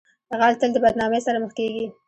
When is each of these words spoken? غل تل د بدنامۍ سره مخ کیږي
غل 0.39 0.53
تل 0.59 0.69
د 0.73 0.77
بدنامۍ 0.83 1.19
سره 1.27 1.41
مخ 1.43 1.51
کیږي 1.59 1.85